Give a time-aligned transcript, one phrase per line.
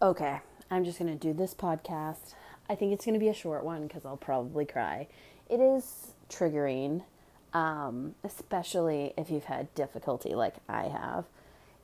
[0.00, 0.38] Okay,
[0.70, 2.34] I'm just going to do this podcast.
[2.70, 5.08] I think it's going to be a short one because I'll probably cry.
[5.50, 7.02] It is triggering,
[7.52, 11.24] um, especially if you've had difficulty like I have.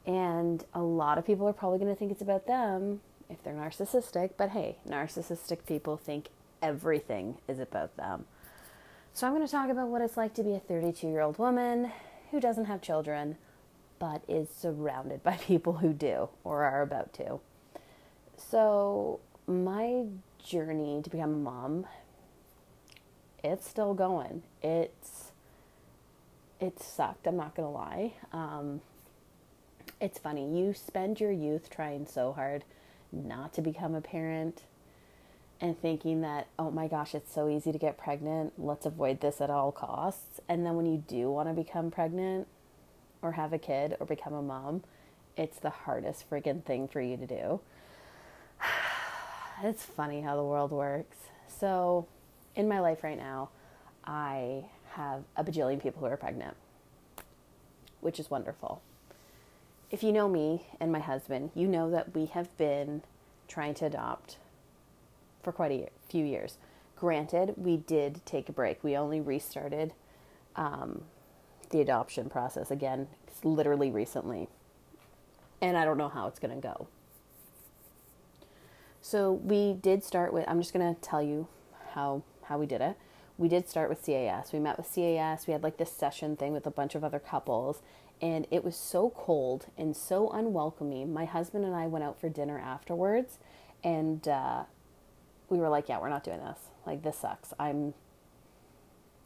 [0.06, 3.52] And a lot of people are probably going to think it's about them if they're
[3.52, 6.28] narcissistic, but hey, narcissistic people think
[6.62, 8.26] everything is about them.
[9.12, 11.38] So, I'm going to talk about what it's like to be a 32 year old
[11.38, 11.90] woman
[12.30, 13.38] who doesn't have children
[13.98, 17.40] but is surrounded by people who do or are about to.
[18.36, 20.04] So, my
[20.44, 21.86] journey to become a mom
[23.44, 24.42] it's still going.
[24.62, 25.30] It's
[26.58, 28.14] it sucked, I'm not going to lie.
[28.32, 28.80] Um,
[30.00, 30.58] it's funny.
[30.58, 32.64] You spend your youth trying so hard
[33.12, 34.62] not to become a parent
[35.60, 38.54] and thinking that, oh my gosh, it's so easy to get pregnant.
[38.56, 40.40] Let's avoid this at all costs.
[40.48, 42.48] And then when you do want to become pregnant
[43.20, 44.84] or have a kid or become a mom,
[45.36, 47.60] it's the hardest friggin' thing for you to do.
[49.62, 51.16] It's funny how the world works.
[51.46, 52.06] So,
[52.56, 53.50] in my life right now,
[54.04, 56.56] I have a bajillion people who are pregnant,
[58.00, 58.82] which is wonderful.
[59.90, 63.02] If you know me and my husband, you know that we have been
[63.46, 64.38] trying to adopt
[65.42, 66.58] for quite a few years.
[66.96, 68.82] Granted, we did take a break.
[68.82, 69.92] We only restarted
[70.56, 71.02] um,
[71.70, 73.08] the adoption process again,
[73.44, 74.48] literally recently.
[75.60, 76.88] And I don't know how it's going to go.
[79.04, 81.46] So we did start with, I'm just going to tell you
[81.90, 82.96] how, how we did it.
[83.36, 84.50] We did start with CAS.
[84.50, 85.46] We met with CAS.
[85.46, 87.82] We had like this session thing with a bunch of other couples.
[88.22, 91.12] And it was so cold and so unwelcoming.
[91.12, 93.36] My husband and I went out for dinner afterwards.
[93.84, 94.64] And uh,
[95.50, 96.60] we were like, yeah, we're not doing this.
[96.86, 97.52] Like, this sucks.
[97.58, 97.92] I'm,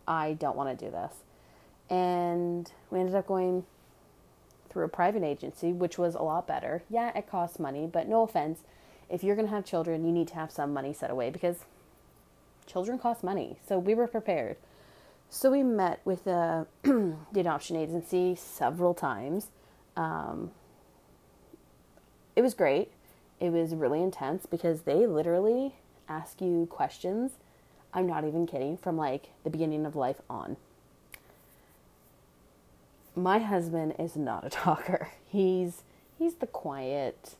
[0.08, 1.18] I don't want to do this.
[1.88, 3.64] And we ended up going
[4.70, 6.82] through a private agency, which was a lot better.
[6.90, 8.64] Yeah, it costs money, but no offense
[9.08, 11.64] if you're going to have children, you need to have some money set away because
[12.66, 13.58] children cost money.
[13.66, 14.56] So we were prepared.
[15.30, 19.48] So we met with the, the adoption agency several times.
[19.96, 20.50] Um,
[22.36, 22.92] it was great.
[23.40, 25.74] It was really intense because they literally
[26.08, 27.32] ask you questions.
[27.92, 30.56] I'm not even kidding, from like the beginning of life on.
[33.16, 35.10] My husband is not a talker.
[35.26, 35.82] He's
[36.18, 37.36] he's the quiet,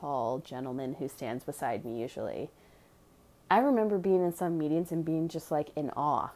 [0.00, 2.50] tall gentleman who stands beside me usually.
[3.50, 6.30] I remember being in some meetings and being just like in awe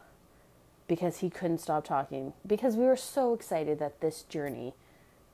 [0.87, 4.73] because he couldn't stop talking because we were so excited that this journey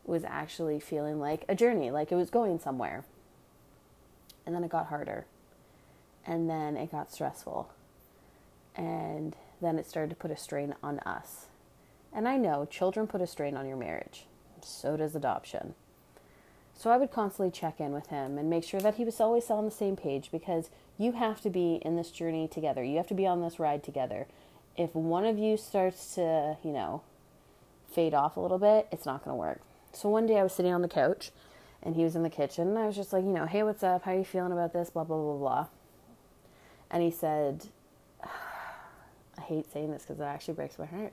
[0.06, 3.06] was actually feeling like a journey, like it was going somewhere.
[4.46, 5.26] And then it got harder.
[6.26, 7.70] And then it got stressful.
[8.76, 11.46] And then it started to put a strain on us.
[12.12, 14.26] And I know children put a strain on your marriage.
[14.62, 15.76] So does adoption.
[16.80, 19.50] So I would constantly check in with him and make sure that he was always
[19.50, 22.82] on the same page because you have to be in this journey together.
[22.82, 24.28] You have to be on this ride together.
[24.78, 27.02] If one of you starts to, you know,
[27.94, 29.60] fade off a little bit, it's not going to work.
[29.92, 31.32] So one day I was sitting on the couch
[31.84, 33.84] and he was in the kitchen and I was just like, you know, hey, what's
[33.84, 34.06] up?
[34.06, 34.90] How are you feeling about this?
[34.90, 35.68] Blah, blah, blah, blah.
[36.90, 37.68] And he said,
[38.24, 41.12] I hate saying this because it actually breaks my heart.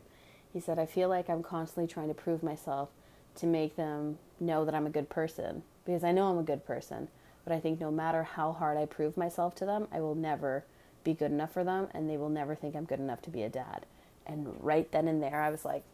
[0.53, 2.91] He said, I feel like I'm constantly trying to prove myself
[3.37, 6.67] to make them know that I'm a good person because I know I'm a good
[6.67, 7.09] person.
[7.45, 10.65] But I think no matter how hard I prove myself to them, I will never
[11.05, 13.43] be good enough for them and they will never think I'm good enough to be
[13.43, 13.87] a dad.
[14.27, 15.85] And right then and there, I was like,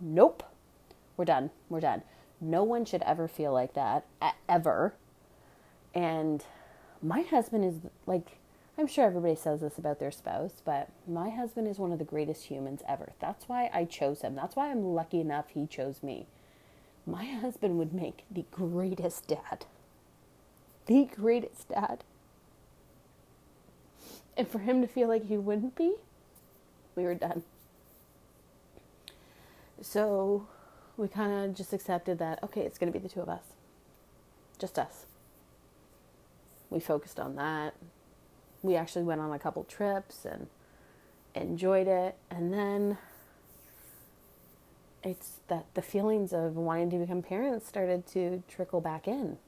[0.00, 0.44] nope,
[1.16, 1.50] we're done.
[1.68, 2.02] We're done.
[2.40, 4.06] No one should ever feel like that,
[4.48, 4.94] ever.
[5.92, 6.44] And
[7.02, 8.38] my husband is like,
[8.78, 12.04] I'm sure everybody says this about their spouse, but my husband is one of the
[12.04, 13.12] greatest humans ever.
[13.18, 14.36] That's why I chose him.
[14.36, 16.26] That's why I'm lucky enough he chose me
[17.08, 19.66] my husband would make the greatest dad.
[20.86, 22.04] The greatest dad.
[24.36, 25.94] And for him to feel like he wouldn't be,
[26.94, 27.42] we were done.
[29.80, 30.46] So
[30.96, 33.44] we kind of just accepted that, okay, it's going to be the two of us.
[34.58, 35.06] Just us.
[36.70, 37.74] We focused on that.
[38.62, 40.48] We actually went on a couple trips and
[41.34, 42.16] enjoyed it.
[42.30, 42.98] And then
[45.02, 49.38] it's that the feelings of wanting to become parents started to trickle back in.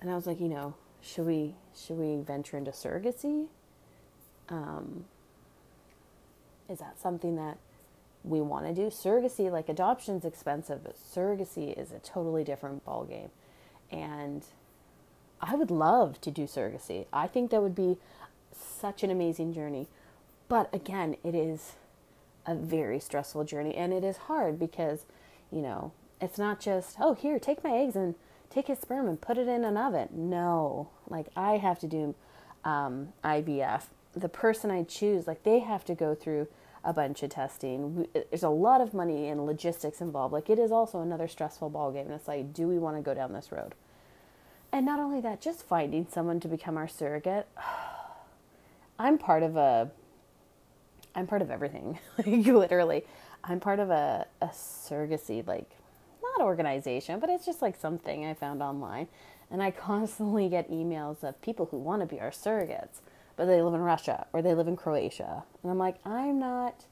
[0.00, 3.46] And I was like, you know, should we should we venture into surrogacy?
[4.48, 5.04] Um,
[6.68, 7.58] is that something that
[8.24, 8.88] we want to do?
[8.88, 13.30] Surrogacy, like adoption's expensive, but surrogacy is a totally different ballgame.
[13.90, 14.44] And
[15.40, 17.06] I would love to do surrogacy.
[17.12, 17.96] I think that would be
[18.52, 19.88] such an amazing journey.
[20.48, 21.74] But again, it is
[22.48, 25.06] a very stressful journey and it is hard because
[25.52, 28.14] you know it's not just oh here take my eggs and
[28.50, 30.08] take his sperm and put it in an oven.
[30.12, 32.14] No, like I have to do
[32.64, 33.84] um, IVF.
[34.14, 36.48] The person I choose, like they have to go through
[36.84, 38.06] a bunch of testing.
[38.12, 40.32] There's a lot of money and logistics involved.
[40.32, 42.06] Like it is also another stressful ballgame.
[42.06, 43.74] And it's like, do we want to go down this road?
[44.72, 47.48] And not only that, just finding someone to become our surrogate.
[48.98, 49.90] I'm part of a.
[51.18, 51.98] I'm part of everything.
[52.18, 53.04] like literally,
[53.42, 55.68] I'm part of a a surrogacy like
[56.22, 59.08] not organization, but it's just like something I found online.
[59.50, 63.00] And I constantly get emails of people who want to be our surrogates,
[63.36, 65.44] but they live in Russia or they live in Croatia.
[65.62, 66.84] And I'm like, I'm not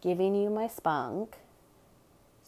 [0.00, 1.36] giving you my spunk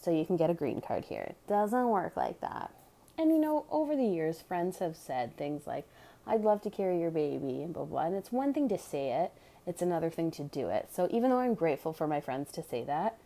[0.01, 1.27] so you can get a green card here.
[1.29, 2.71] It doesn't work like that.
[3.17, 5.87] And you know, over the years, friends have said things like,
[6.25, 8.07] I'd love to carry your baby and blah, blah.
[8.07, 9.31] And it's one thing to say it,
[9.65, 10.89] it's another thing to do it.
[10.91, 13.17] So even though I'm grateful for my friends to say that,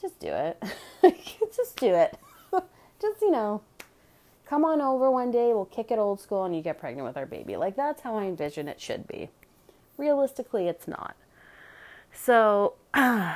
[0.00, 0.62] just do it.
[1.56, 2.18] just do it.
[3.00, 3.62] just, you know,
[4.46, 7.16] come on over one day, we'll kick it old school, and you get pregnant with
[7.16, 7.56] our baby.
[7.56, 9.30] Like, that's how I envision it should be.
[9.96, 11.16] Realistically, it's not.
[12.12, 13.34] So, I'm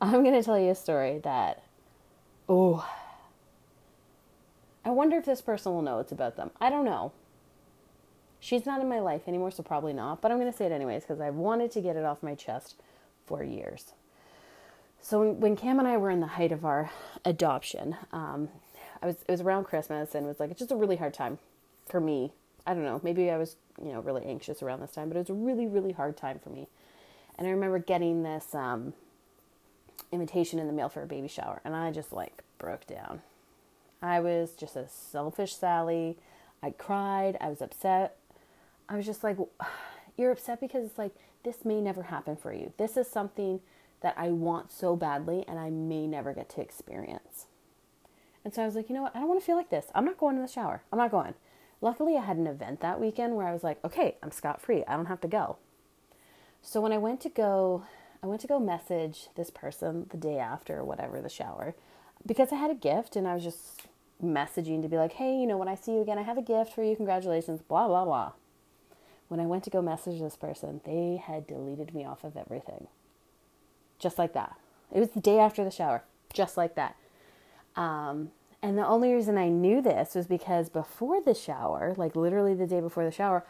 [0.00, 1.62] going to tell you a story that,
[2.48, 2.88] oh,
[4.84, 6.50] I wonder if this person will know it's about them.
[6.60, 7.12] I don't know.
[8.44, 10.72] She's not in my life anymore, so probably not, but I'm going to say it
[10.72, 12.74] anyways because I've wanted to get it off my chest
[13.24, 13.94] for years.
[15.00, 16.90] So when Cam and I were in the height of our
[17.24, 18.50] adoption, um,
[19.00, 21.14] I was it was around Christmas and it was like it's just a really hard
[21.14, 21.38] time
[21.86, 22.32] for me.
[22.66, 25.20] I don't know, maybe I was you know really anxious around this time, but it
[25.20, 26.68] was a really really hard time for me.
[27.38, 28.92] And I remember getting this um,
[30.12, 33.22] invitation in the mail for a baby shower, and I just like broke down.
[34.02, 36.18] I was just a selfish Sally.
[36.62, 37.38] I cried.
[37.40, 38.18] I was upset.
[38.88, 39.36] I was just like,
[40.16, 41.14] you're upset because it's like
[41.44, 42.72] this may never happen for you.
[42.78, 43.60] This is something
[44.00, 47.46] that I want so badly and I may never get to experience.
[48.44, 49.16] And so I was like, you know what?
[49.16, 49.86] I don't want to feel like this.
[49.94, 50.82] I'm not going to the shower.
[50.92, 51.34] I'm not going.
[51.80, 54.84] Luckily, I had an event that weekend where I was like, okay, I'm scot free.
[54.86, 55.56] I don't have to go.
[56.60, 57.84] So when I went to go,
[58.22, 61.74] I went to go message this person the day after or whatever the shower
[62.26, 63.82] because I had a gift and I was just
[64.22, 66.42] messaging to be like, hey, you know, when I see you again, I have a
[66.42, 66.96] gift for you.
[66.96, 68.32] Congratulations, blah, blah, blah.
[69.34, 72.86] When I went to go message this person, they had deleted me off of everything
[73.98, 74.56] just like that.
[74.92, 76.94] It was the day after the shower, just like that.
[77.74, 78.30] Um,
[78.62, 82.68] and the only reason I knew this was because before the shower, like literally the
[82.68, 83.44] day before the shower,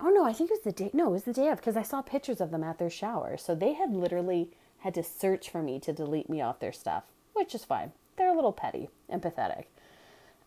[0.00, 1.78] oh no, I think it was the day, no, it was the day of because
[1.78, 3.38] I saw pictures of them at their shower.
[3.38, 7.04] So they had literally had to search for me to delete me off their stuff,
[7.32, 7.92] which is fine.
[8.18, 9.70] They're a little petty and pathetic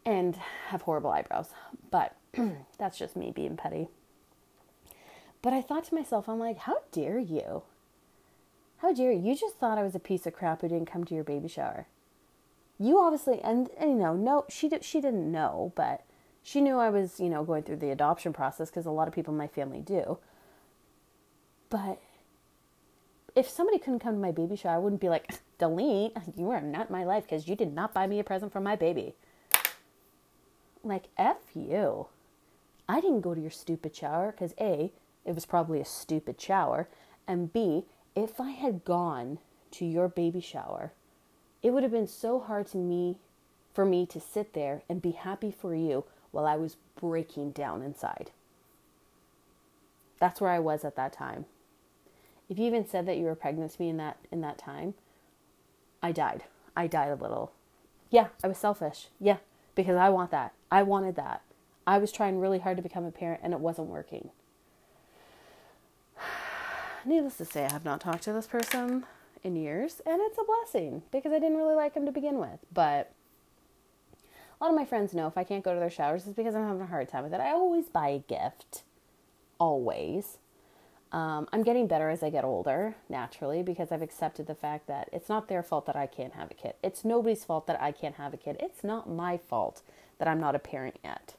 [0.06, 0.36] and
[0.68, 1.50] have horrible eyebrows,
[1.90, 2.16] but
[2.78, 3.88] that's just me being petty.
[5.42, 7.64] But I thought to myself, I'm like, how dare you?
[8.78, 9.22] How dare you?
[9.22, 11.48] You just thought I was a piece of crap who didn't come to your baby
[11.48, 11.88] shower.
[12.78, 16.04] You obviously, and, and you know, no, she did, she didn't know, but
[16.42, 19.14] she knew I was, you know, going through the adoption process because a lot of
[19.14, 20.18] people in my family do.
[21.70, 22.02] But
[23.36, 26.62] if somebody couldn't come to my baby shower, I wouldn't be like, delete, you are
[26.62, 29.14] not my life because you did not buy me a present for my baby.
[30.84, 32.08] Like, F you.
[32.88, 34.92] I didn't go to your stupid shower because A,
[35.30, 36.90] it was probably a stupid shower,
[37.28, 37.86] and B,
[38.16, 39.38] if I had gone
[39.70, 40.92] to your baby shower,
[41.62, 43.18] it would have been so hard to me
[43.72, 47.84] for me to sit there and be happy for you while I was breaking down
[47.84, 48.32] inside.
[50.20, 51.46] That's where I was at that time.
[52.50, 54.96] If you even said that you were pregnant to me in that in that time,
[56.02, 56.46] I died.
[56.76, 57.52] I died a little.
[58.10, 59.10] Yeah, I was selfish.
[59.20, 59.38] Yeah,
[59.76, 60.54] because I want that.
[60.72, 61.44] I wanted that.
[61.86, 64.32] I was trying really hard to become a parent and it wasn't working
[67.06, 69.06] needless to say, I have not talked to this person
[69.44, 72.60] in years, and it's a blessing because I didn't really like him to begin with.
[72.74, 73.12] But
[74.60, 76.56] a lot of my friends know if I can't go to their showers, it's because
[76.56, 77.40] I'm having a hard time with it.
[77.40, 78.84] I always buy a gift,
[79.58, 80.38] always.
[81.12, 85.10] Um, I'm getting better as I get older, naturally, because I've accepted the fact that
[85.12, 86.74] it's not their fault that I can't have a kid.
[86.84, 88.58] It's nobody's fault that I can't have a kid.
[88.60, 89.82] It's not my fault
[90.20, 91.34] that I'm not a parent yet.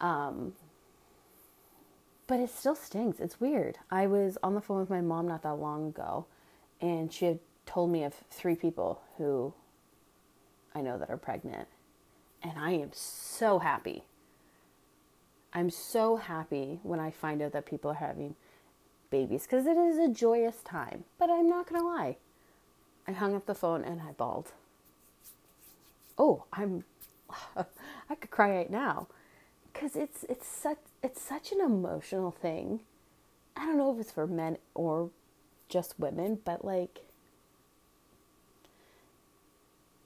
[0.00, 0.54] Um,
[2.30, 3.18] but it still stings.
[3.18, 3.78] It's weird.
[3.90, 6.26] I was on the phone with my mom not that long ago,
[6.80, 9.52] and she had told me of three people who
[10.72, 11.66] I know that are pregnant.
[12.40, 14.04] And I am so happy.
[15.52, 18.36] I'm so happy when I find out that people are having
[19.10, 21.02] babies because it is a joyous time.
[21.18, 22.16] But I'm not going to lie.
[23.08, 24.52] I hung up the phone and I bawled.
[26.16, 26.84] Oh, I'm
[27.56, 29.08] I could cry right now
[29.72, 32.80] because it's it's such it's such an emotional thing.
[33.56, 35.10] I don't know if it's for men or
[35.68, 37.00] just women, but like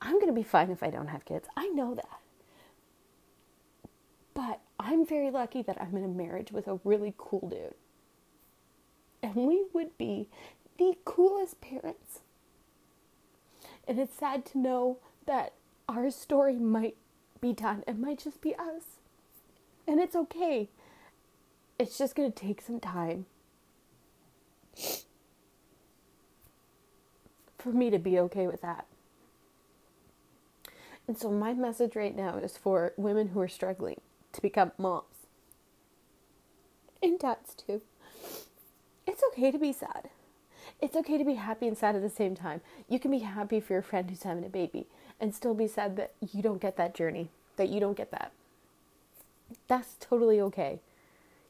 [0.04, 1.48] I'm going to be fine if I don't have kids.
[1.56, 2.20] I know that.
[4.34, 7.74] But I'm very lucky that I'm in a marriage with a really cool dude.
[9.22, 10.28] And we would be
[10.78, 12.20] the coolest parents.
[13.88, 15.54] And it's sad to know that
[15.88, 16.96] our story might
[17.40, 17.82] be done.
[17.86, 18.98] It might just be us.
[19.86, 20.68] And it's okay.
[21.78, 23.26] It's just going to take some time
[27.58, 28.86] for me to be okay with that.
[31.06, 34.00] And so, my message right now is for women who are struggling
[34.32, 35.04] to become moms
[37.02, 37.82] and dads too.
[39.06, 40.08] It's okay to be sad.
[40.80, 42.60] It's okay to be happy and sad at the same time.
[42.88, 44.86] You can be happy for your friend who's having a baby
[45.20, 48.32] and still be sad that you don't get that journey, that you don't get that.
[49.68, 50.80] That's totally okay.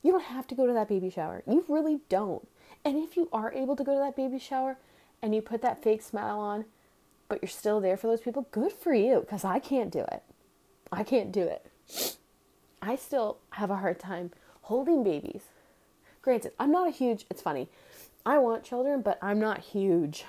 [0.05, 1.43] You don't have to go to that baby shower.
[1.49, 2.47] You really don't.
[2.85, 4.77] And if you are able to go to that baby shower
[5.23, 6.67] and you put that fake smile on,
[7.29, 10.23] but you're still there for those people, good for you because I can't do it.
[10.93, 11.67] I can't do it.
[12.83, 14.31] I still have a hard time
[14.63, 15.45] holding babies.
[16.21, 17.69] Granted, I'm not a huge, it's funny.
[18.27, 20.27] I want children, but I'm not huge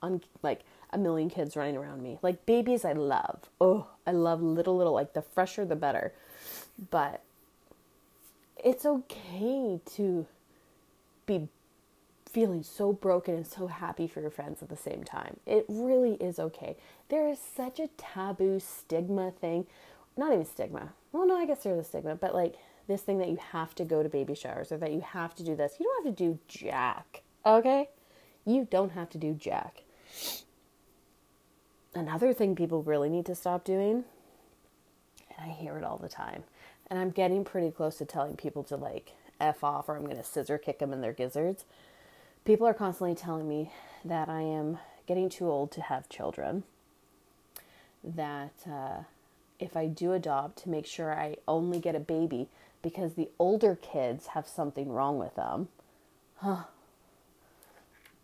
[0.00, 2.18] on like a million kids running around me.
[2.22, 3.50] Like babies, I love.
[3.60, 6.12] Oh, I love little, little, like the fresher the better.
[6.90, 7.22] But
[8.62, 10.26] it's okay to
[11.26, 11.48] be
[12.30, 15.38] feeling so broken and so happy for your friends at the same time.
[15.46, 16.76] It really is okay.
[17.08, 19.66] There is such a taboo stigma thing.
[20.16, 20.92] Not even stigma.
[21.12, 22.56] Well, no, I guess there's a stigma, but like
[22.88, 25.44] this thing that you have to go to baby showers or that you have to
[25.44, 25.74] do this.
[25.78, 27.22] You don't have to do jack.
[27.44, 27.88] Okay?
[28.44, 29.82] You don't have to do jack.
[31.94, 34.04] Another thing people really need to stop doing,
[35.30, 36.44] and I hear it all the time,
[36.88, 40.16] and I'm getting pretty close to telling people to like F off or I'm going
[40.16, 41.64] to scissor kick them in their gizzards.
[42.44, 43.72] People are constantly telling me
[44.04, 46.64] that I am getting too old to have children,
[48.04, 49.02] that uh,
[49.58, 52.48] if I do adopt, to make sure I only get a baby
[52.82, 55.68] because the older kids have something wrong with them.
[56.36, 56.64] Huh.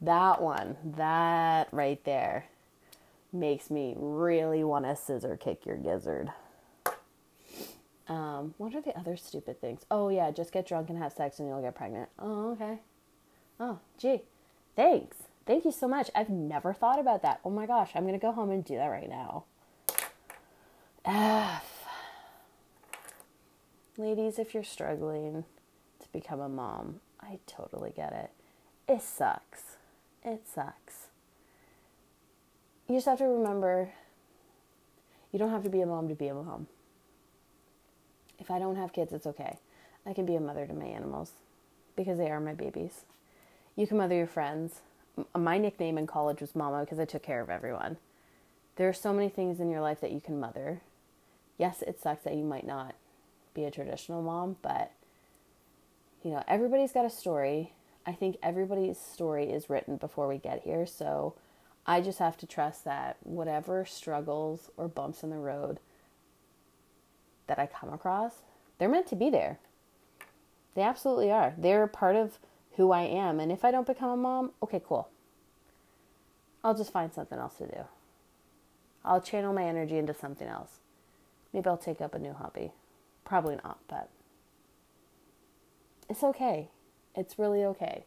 [0.00, 2.46] That one, that right there,
[3.32, 6.30] makes me really want to scissor kick your gizzard.
[8.08, 9.82] Um, what are the other stupid things?
[9.90, 12.08] Oh, yeah, just get drunk and have sex and you'll get pregnant.
[12.18, 12.78] Oh, okay.
[13.60, 14.22] Oh, gee,
[14.74, 15.18] thanks.
[15.46, 16.10] Thank you so much.
[16.14, 17.40] I've never thought about that.
[17.44, 19.44] Oh my gosh, I'm going to go home and do that right now.
[21.04, 21.86] F.
[23.96, 25.44] Ladies, if you're struggling
[26.00, 28.30] to become a mom, I totally get it.
[28.92, 29.76] It sucks.
[30.24, 31.08] It sucks.
[32.88, 33.90] You just have to remember
[35.32, 36.66] you don't have to be a mom to be a mom.
[38.42, 39.58] If I don't have kids, it's okay.
[40.04, 41.30] I can be a mother to my animals
[41.94, 43.04] because they are my babies.
[43.76, 44.80] You can mother your friends.
[45.16, 47.98] Uh, my nickname in college was Mama because I took care of everyone.
[48.74, 50.80] There are so many things in your life that you can mother.
[51.56, 52.96] Yes, it sucks that you might not
[53.54, 54.90] be a traditional mom, but
[56.24, 57.74] you know, everybody's got a story.
[58.04, 61.34] I think everybody's story is written before we get here, so
[61.86, 65.78] I just have to trust that whatever struggles or bumps in the road
[67.52, 68.42] that I come across,
[68.78, 69.58] they're meant to be there.
[70.74, 71.52] They absolutely are.
[71.58, 72.38] They're part of
[72.76, 73.40] who I am.
[73.40, 75.10] And if I don't become a mom, okay, cool.
[76.64, 77.84] I'll just find something else to do.
[79.04, 80.78] I'll channel my energy into something else.
[81.52, 82.72] Maybe I'll take up a new hobby.
[83.24, 84.08] Probably not, but
[86.08, 86.70] it's okay.
[87.14, 88.04] It's really okay.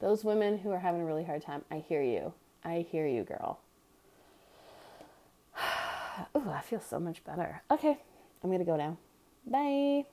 [0.00, 2.32] Those women who are having a really hard time, I hear you.
[2.64, 3.60] I hear you, girl.
[6.36, 7.62] Ooh, I feel so much better.
[7.70, 7.98] Okay,
[8.42, 8.96] I'm going to go now.
[9.46, 10.10] Bye.